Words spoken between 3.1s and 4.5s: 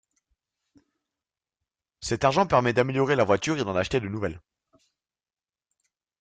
la voiture et d'en acheter de nouvelles.